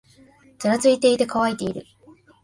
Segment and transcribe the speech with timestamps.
[0.57, 1.85] ざらついていて、乾いている